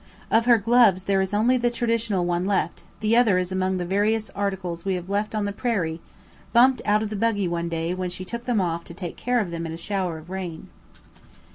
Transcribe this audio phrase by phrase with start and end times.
[0.31, 3.85] Of her gloves there is only the traditional one left; the other is among the
[3.85, 6.01] various articles we have left on the prairie,
[6.53, 9.39] bumped out of the buggy one day when she took them off to take care
[9.39, 10.69] of them in a shower of rain.